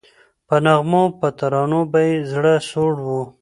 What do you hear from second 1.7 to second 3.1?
به یې زړه سوړ